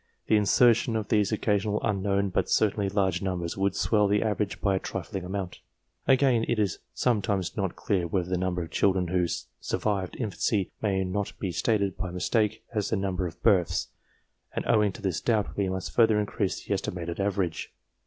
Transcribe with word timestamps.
The 0.25 0.35
insertion 0.35 0.95
of 0.95 1.09
these 1.09 1.31
occasional 1.31 1.79
unknown, 1.83 2.29
but 2.29 2.49
certainly 2.49 2.89
large 2.89 3.21
numbers, 3.21 3.55
would 3.55 3.75
swell 3.75 4.07
the 4.07 4.23
average 4.23 4.59
by 4.59 4.75
a 4.75 4.79
trifling 4.79 5.23
amount. 5.23 5.59
Again, 6.07 6.43
it 6.47 6.57
is 6.57 6.79
sometimes 6.95 7.55
not 7.55 7.75
clear 7.75 8.07
whether 8.07 8.27
the 8.27 8.35
number 8.39 8.63
of 8.63 8.71
children 8.71 9.09
who 9.09 9.27
survived 9.59 10.15
infancy 10.17 10.71
may 10.81 11.03
not 11.03 11.33
be 11.37 11.51
stated 11.51 11.97
by 11.97 12.09
mistake 12.09 12.63
as 12.73 12.89
the 12.89 12.95
number 12.95 13.27
of 13.27 13.43
births, 13.43 13.89
and, 14.55 14.65
owing 14.65 14.91
to 14.93 15.03
this 15.03 15.21
doubt, 15.21 15.55
we 15.55 15.69
must 15.69 15.91
further 15.93 16.19
increase 16.19 16.63
the 16.65 16.73
estimated 16.73 17.19
average. 17.19 17.71